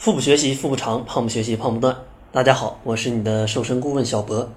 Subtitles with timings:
[0.00, 1.94] 腹部学习腹部长，胖不学习胖不断。
[2.32, 4.50] 大家好，我是你的瘦身顾问小博。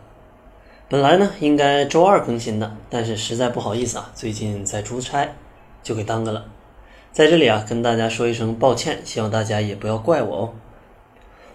[0.88, 5.36] 本来呢应该周二更新的，但是实在不好意思啊，最近在出差，
[5.84, 6.46] 就给耽搁了。
[7.12, 10.54] 在这里啊，跟大家说一声抱歉，希望大家也不要怪我哦。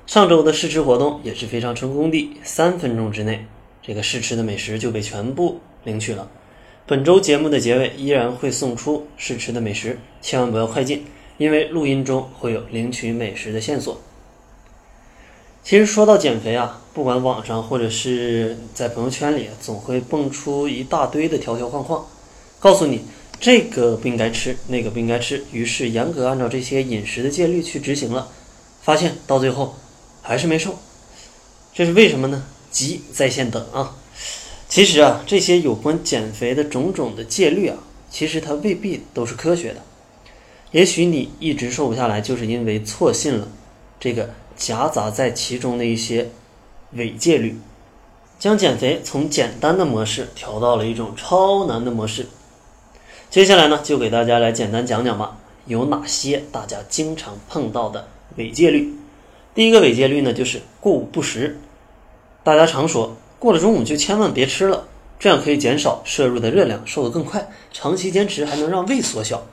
[0.07, 3.47] 上周的试吃活动也是非常成功的，三分钟之内，
[3.81, 6.29] 这个试吃的美食就被全部领取了。
[6.85, 11.07] 本周节目的结尾依然会送出试吃的美食，千万不要快进。
[11.39, 14.01] 因为录音中会有领取美食的线索。
[15.65, 22.07] 其实说到减肥啊，不管网上或者是在朋友圈里，总会蹦出一大堆的条条框框，
[22.59, 23.03] 告诉你
[23.39, 25.45] 这个不应该吃，那个不应该吃。
[25.53, 28.29] 于是严格按照这些饮食的戒律去执行了，
[28.83, 29.77] 发现到最后
[30.23, 30.79] 还是没瘦。
[31.75, 32.45] 这是为什么呢？
[32.71, 33.97] 急在线等啊！
[34.69, 37.77] 其实啊，这些有关减肥的种种的戒律啊，
[38.11, 39.83] 其实它未必都是科学的。
[40.71, 43.49] 也许你一直瘦不下来，就是因为错信了
[43.99, 46.31] 这个夹杂在其中的一些
[46.93, 47.59] 伪戒律，
[48.39, 52.27] 将减肥从简单的模式调到了一种超难的模式。
[53.31, 58.95] 接下来呢，就给大家来简单讲讲吧，有哪些大家经常碰到的伪戒律。
[59.55, 61.59] 第一个伪戒律呢，就是过午不食。
[62.45, 64.87] 大家常说，过了中午就千万别吃了，
[65.19, 69.47] 这样可以减少摄入的热量，瘦得更快，长期坚持还能让胃缩小。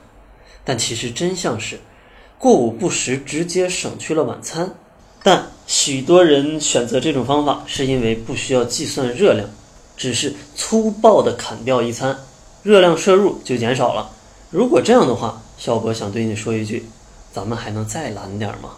[0.66, 1.78] 但其实真相是，
[2.38, 4.74] 过午不食直接省去了晚餐。
[5.22, 9.48] 但许多人选择这种方法，是因为不需要计算热量，
[9.96, 12.18] 只是粗暴的砍掉一餐，
[12.64, 14.10] 热量摄入就减少了。
[14.50, 16.84] 如果这样的话，小博想对你说一句：
[17.32, 18.70] 咱们还能再懒点吗？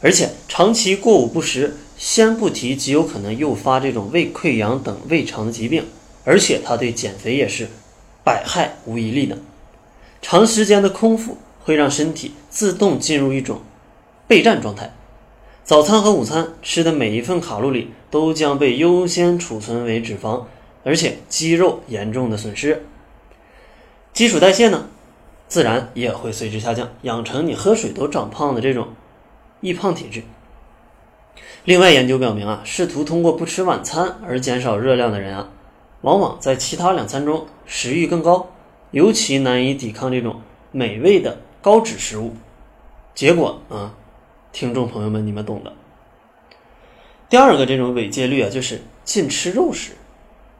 [0.00, 5.86] 而且长期过午不食，先不提极有可能诱发这种胃溃疡等胃肠疾病，
[6.24, 7.68] 而且它对减肥也是
[8.24, 9.38] 百害无一利的。
[10.22, 13.60] 长时间的空腹会让身体自动进入一种
[14.26, 14.94] 备战状态，
[15.64, 20.44] 早餐和午餐吃的每一份卡路里都将被优先储存为脂肪，
[20.84, 22.86] 而且肌肉严重的损失，
[24.14, 24.86] 基础代谢呢，
[25.48, 28.88] 自然也会随之下降，养成你喝水都长胖的这种
[29.60, 30.22] 易胖体质。
[31.64, 35.48] 另外，研究表明啊，试图通过不吃晚餐而减少热量的人啊，
[36.02, 38.48] 往往在其他两餐中食欲更高。
[38.92, 42.34] 尤其难以抵抗这种美味的高脂食物，
[43.14, 43.94] 结果啊，
[44.52, 45.72] 听众朋友们，你们懂的。
[47.30, 49.92] 第二个这种伪戒律啊，就是禁吃肉食。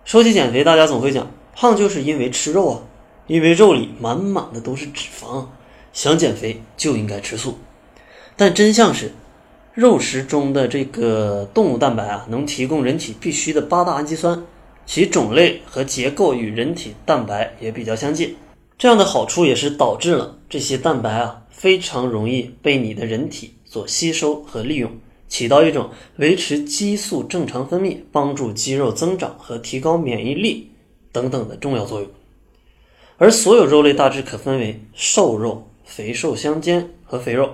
[0.06, 2.82] 说起减肥，大家总会讲胖就是因为吃肉啊，
[3.26, 5.46] 因为肉里满满的都是脂肪，
[5.92, 7.58] 想减肥就应该吃素。
[8.34, 9.12] 但真相是，
[9.74, 14.42] 肉食中的这个动物蛋白啊，能提供人体必需的八大氨基酸。
[14.84, 18.36] 其种类和结构与人体蛋白也比较相近，
[18.76, 24.90] 这样的好处也是导致了这些蛋白啊非常容易被你的人体所吸收和利用，
[25.28, 30.70] 起到一种维持激素正常分泌、帮助肌肉增长和提高免疫力
[31.10, 32.10] 等等的重要作用。
[33.16, 37.48] 而所有肉类大致可分为瘦肉、肥瘦相间和肥肉。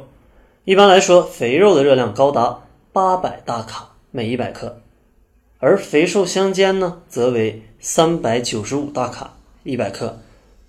[0.64, 2.58] 一般来说，肥肉的热量高达
[2.92, 4.80] 八百大卡每一百克。
[5.60, 10.20] 而肥瘦相间呢，则为三百九十五大卡一百克，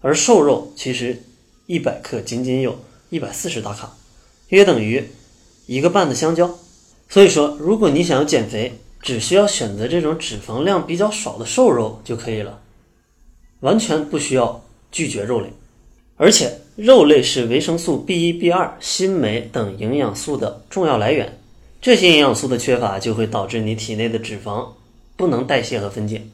[0.01, 1.21] 而瘦肉其实
[1.67, 2.79] 一百克仅仅有
[3.11, 3.95] 一百四十大卡，
[4.47, 5.03] 约等于
[5.67, 6.57] 一个半的香蕉。
[7.07, 12.59] 所以说，如果你想要减肥，只需要选择这种脂肪量比较少的瘦肉就可以了，
[13.59, 15.53] 完全不需要拒绝肉类。
[16.17, 21.39] 而且，肉类是维生素 B 一、B 二、锌、镁等营养素的重要来源，
[21.79, 24.67] 这些营养素的缺乏就会导致你体内的脂肪。
[25.19, 26.25] 不能代谢和分解，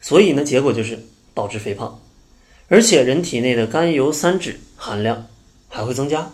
[0.00, 1.00] 所以呢，结果就是
[1.34, 2.00] 导致肥胖，
[2.68, 5.26] 而且人体内的甘油三酯含量
[5.68, 6.30] 还会增加。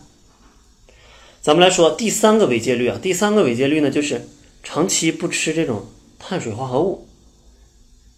[1.41, 4.29] 咱们来说第三个违戒律啊，第三个违戒律呢，就是
[4.63, 5.87] 长期不吃这种
[6.19, 7.09] 碳水化合物。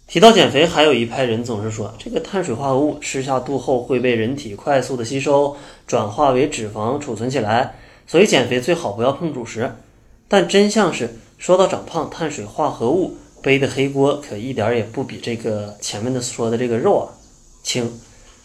[0.05, 5.55] 提到减肥，还有一派人总是说，这个碳水化合物吃下肚后会被人体快速的吸收，
[5.87, 9.73] 转化为脂肪储存起来，所以减肥最好不要碰主食。
[10.27, 13.15] 但真相是，说到长胖，碳水化合物。
[13.41, 17.13] 背的黑锅可一点也不比这个前面的说的这个肉啊
[17.63, 17.91] 轻，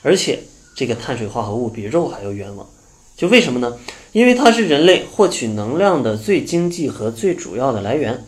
[0.02, 0.40] 而且
[0.74, 2.66] 这个碳水化合物比肉还要冤枉，
[3.16, 3.78] 就为什么呢？
[4.12, 8.24] 因为它是人类获取能量的最经济和最主要的来源。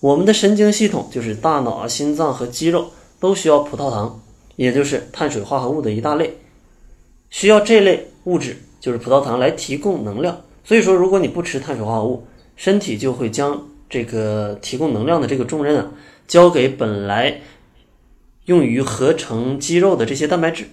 [0.00, 4.20] 我们的神经系统，就是大脑啊、心脏和肌肉都需要葡萄糖，
[4.56, 6.36] 也就是碳水化合物的一大类，
[7.30, 10.42] 需要这类物质，就是葡萄糖来提供能量。
[10.64, 12.26] 所以说，如果你不吃碳水化合物，
[12.56, 15.90] 身体就会将这个提供能量的这个重任啊，
[16.26, 17.40] 交给本来
[18.46, 20.66] 用于合成肌肉的这些蛋白质。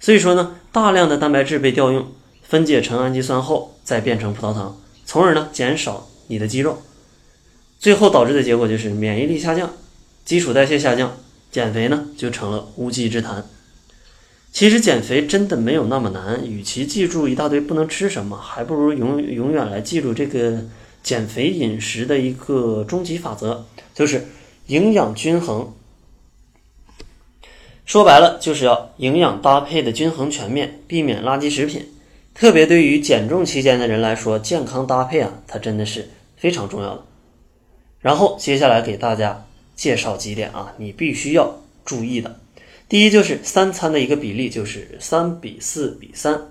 [0.00, 2.06] 所以说呢，大量的蛋白质被调用，
[2.42, 6.82] 分解成氨基酸后，再变成葡萄糖，从而呢减少你的肌肉，
[7.78, 9.70] 最后导致的结果就是免疫力下降，
[10.24, 11.16] 基础代谢下降，
[11.50, 13.46] 减肥呢就成了无稽之谈。
[14.52, 20.62] 其实减肥真的没有那么难，与其记住一大堆不能吃什么，还不如永永远来记住这个
[21.04, 24.26] 减肥饮食的一个终极法则，就是
[24.66, 25.72] 营养均衡。
[27.84, 31.86] 说白了，就是要营养搭配的均衡全面，避免垃圾食品。
[32.32, 37.04] 特别对于减重期间的人来说，健康搭配啊，它真的是非常重要的。
[38.00, 39.46] 然后接下来给大家
[39.76, 42.40] 介绍几点啊，你必须要注意的。
[42.88, 46.48] 第一就是三餐的一个比例，就是三比四比三。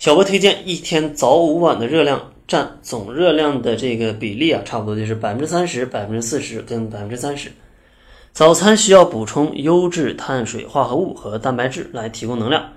[0.00, 7.50] 小波推荐一天早午晚的热量占总热量的这个比例啊，差不多就是百分之三十、百分之四十跟百分之三十。
[8.34, 12.74] 早餐需要补充优质碳水化合物和蛋白质来提供能量，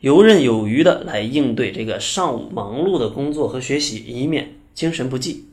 [0.00, 5.44] 游刃有余的来应对这个上午忙碌的工作和学习，以免精神不济。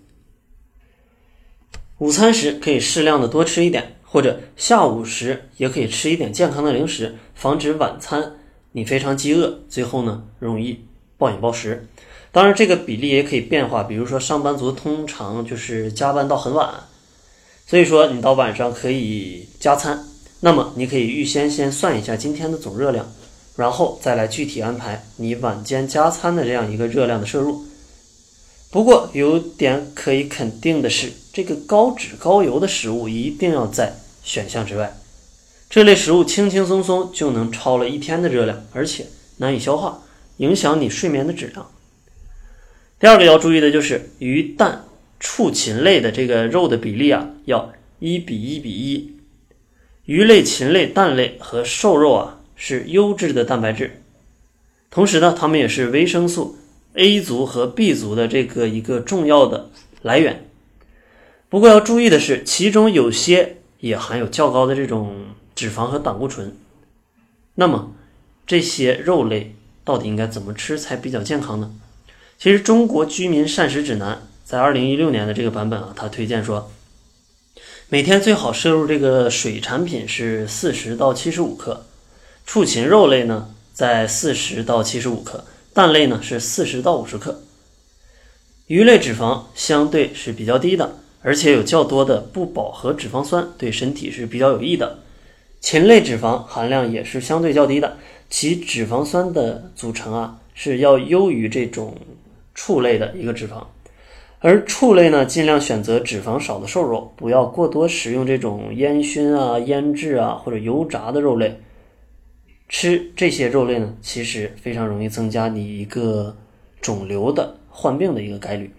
[2.00, 8.38] 午餐时可以适量的多吃一点，或者下午时也可以吃一点健康的零食，防止晚餐
[8.72, 10.84] 你非常饥饿，最后呢容易
[11.20, 11.86] 暴饮暴食。
[12.36, 16.70] 当然，这个比例也可以变化，比如说上班族通常就是加班到很晚。
[17.66, 20.06] 所以说，你到晚上可以加餐，
[20.42, 23.10] 那么你可以预先先算一下今天的总热量，
[23.56, 27.64] 然后再来具体安排你晚间加餐的这样一个热量的摄入。
[28.70, 33.94] 不过有点可以肯定的是，这个高脂高油的食物一定要在
[34.26, 34.98] 选项之外。
[35.70, 39.06] 这类食物轻轻松松就能超了一天的热量，而且
[39.38, 40.02] 难以消化，
[40.36, 41.66] 影响你睡眠的质量。
[43.00, 44.84] 第二个要注意的就是鱼蛋。
[45.18, 49.16] 畜禽类的这个肉的比例啊，要一比一比一。
[50.04, 54.02] 鱼类、禽类、蛋类和瘦肉啊，是优质的蛋白质，
[54.92, 56.58] 同时呢，它们也是维生素
[56.94, 59.72] A 族和 B 族的这个一个重要的
[60.02, 60.48] 来源。
[61.50, 66.56] 不过要注意的是，其中有些也含有较高的这种脂肪和胆固醇。
[67.56, 67.96] 那么
[68.46, 69.56] 这些肉类
[69.86, 71.72] 到底应该怎么吃才比较健康呢？
[72.46, 74.14] 其实《中国居民膳食指南》。
[74.44, 76.72] 在二零一六年的这个版本啊，它推荐说，
[77.90, 81.88] 每天最好摄入这个水产品是四十到七十五克，
[82.46, 85.44] 畜禽肉类呢在四十到七十五克，
[85.74, 87.42] 蛋类呢是四十到五十克，
[88.68, 95.00] 鱼类脂肪相对是比较低的，而且有较多的不饱和脂肪酸，对身体是比较有益的。
[95.60, 97.98] 禽类脂肪含量也是相对较低的，
[98.30, 101.98] 其脂肪酸的组成啊是要优于这种
[102.56, 103.64] 畜类的一个脂肪。
[104.40, 111.60] 而畜类呢，尽量选择脂肪少的瘦肉，不要过多食用这种烟熏啊、腌制啊或者油炸的肉类。
[112.68, 116.36] 吃这些肉类呢，其实非常容易增加你一个
[116.82, 118.72] 肿瘤的患病的一个概率。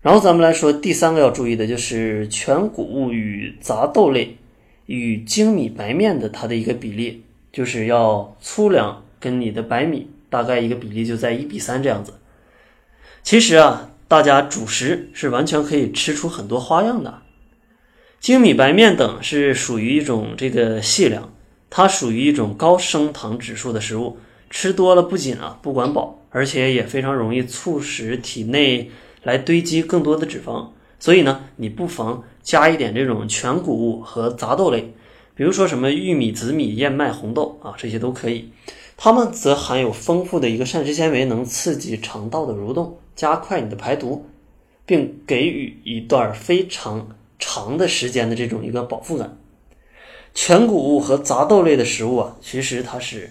[0.00, 4.36] 然后咱们来说第三个要注意的就是全谷物与杂豆类
[4.86, 7.22] 与精米白面的它的一个比例，
[7.52, 12.12] 就是要粗粮跟你的白米大概一个比例就在一比三这样子。
[13.26, 13.90] 其实啊。
[14.08, 17.22] 大家主食是完全可以吃出很多花样的，
[18.20, 21.32] 精米白面等是属于一种这个细粮，
[21.68, 24.18] 它属于一种高升糖指数的食物，
[24.48, 28.92] 吃多了不仅啊不管饱，而且也非常容易促使体内
[29.24, 30.68] 来堆积更多的脂肪。
[31.00, 34.94] 所以呢，你不妨加一点这种全谷物和杂豆类，
[35.34, 38.52] 比如说什么玉米、紫米、燕麦、红豆啊，这些都可以。
[38.96, 42.96] 它们则含有丰富的一个膳食纤维，能刺激肠道的蠕动。
[43.16, 44.26] 加快你的排毒，
[44.84, 47.08] 并给予一段非常
[47.38, 49.36] 长的时间的这种一个饱腹感。
[50.34, 53.30] 全谷物和杂豆类的食物啊，其实它是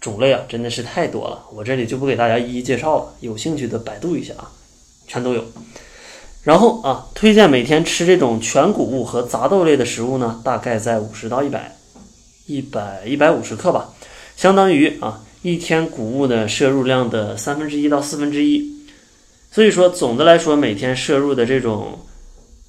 [0.00, 3.14] 种类啊，真的是太多了，我这里就不给大家一一介绍了。
[3.20, 4.50] 有兴趣的百度一下啊，
[5.06, 5.44] 全都有。
[6.42, 11.76] 然后啊，推荐每天吃这种全谷物和杂豆类的食物呢，大概在五十到一百、
[12.46, 13.94] 一百一百五十克吧，
[14.34, 18.73] 相当于啊一天谷物的摄入量的三分之一到四分之一。
[19.54, 22.00] 所以说，总的来说，每天摄入的这种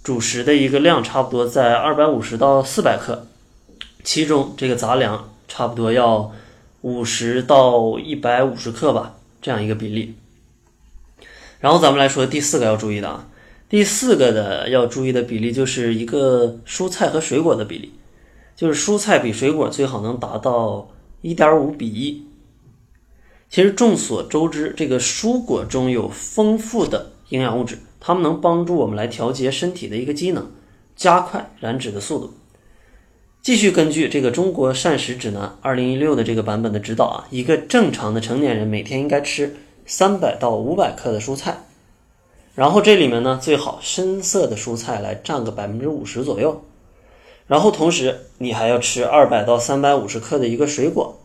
[0.03, 3.25] 主食的一个量，差不多在二百五十到四百克，
[4.03, 6.31] 其中这个杂粮差不多要
[6.81, 10.13] 五十到一百五十克吧，这样一个比例。
[11.59, 13.27] 然后咱们来说第四个要注意的啊，
[13.67, 17.93] 第四个的要注意的比例就是一个蔬菜和水果的比例，
[18.55, 20.87] 就是蔬菜比水果最好能达到
[21.23, 22.24] 一点五比一。
[23.55, 30.51] 其实众所周知，这个蔬果中有丰富的营养物质，它们能帮助我们来调节身体的一个机能，
[30.97, 32.33] 加快燃脂的速度。
[33.41, 41.59] 继续根据这个《中国膳食指南》二零一六的这个版本的指导啊，一个正常的成年人每天应该吃三百到五百克的蔬菜，
[42.55, 46.61] 然后这里面呢最好深色的蔬菜来占个百分之五十左右，
[47.47, 51.21] 然后同时你还要吃二百到三百五十克的一个水果。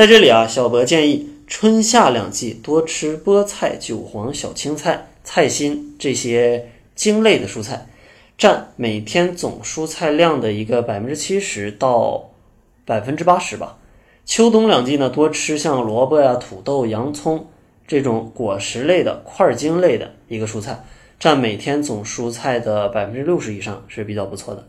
[0.00, 7.86] 在这里啊，小博建议春夏两季多吃菠菜、韭黄、小青菜、菜心这些茎类的蔬菜，
[8.38, 12.30] 占每天总蔬菜量的一个百分之七十到
[12.86, 13.76] 百分之八十吧。
[14.24, 17.48] 秋冬两季呢，多吃像萝卜呀、土豆、洋葱
[17.86, 20.82] 这种果实类的块茎类的一个蔬菜，
[21.18, 24.66] 占每天总蔬菜的百分之六十以上是比较不错的。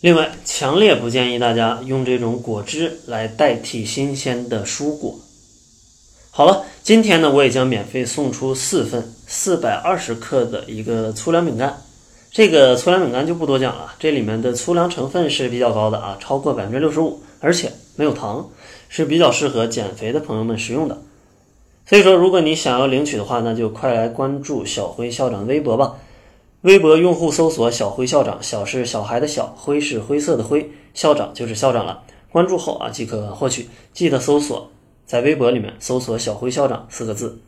[0.00, 5.18] 另外，强烈不建议大家用这种果汁来代替新鲜的蔬果。
[6.30, 11.82] 好了，今天呢，我也将免费送出四份四百二十克的一个粗粮饼干。
[12.30, 18.48] 这个粗粮饼干就不多讲了，这里面的粗粮成分是比较高的啊，超过百分之六十五，而且没有糖，
[18.88, 20.96] 是比较适合减肥的朋友们食用的。
[21.88, 25.96] 所以说，如果你想要领取的话，那就快来关注小辉校长微博吧。
[26.62, 32.02] 微博用户搜索“小辉校长”，小是小孩的小，灰是灰色的灰，校长就是校长了。
[32.32, 33.68] 关注后啊，即可获取。
[33.92, 34.68] 记得搜索
[35.06, 37.40] 在微博里面搜索“小辉校长”四个字。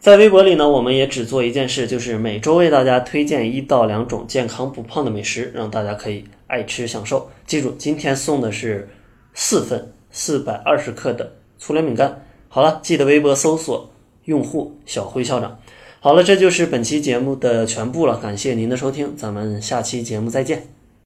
[0.00, 7.30] 在微博里呢，我们也只做一件事，就是每周为大家推荐一到两种健康不胖的美食，让大家可以爱吃享受。
[7.46, 8.88] 记住，今天送的是
[9.32, 12.26] 四份四百二十克的粗粮饼干。
[12.48, 13.88] 好了，记得微博搜索
[14.24, 15.56] 用户小辉校长。
[16.04, 20.73] 好了，这就是本期节目的全部了，感谢您的收听，咱们下期节目再见。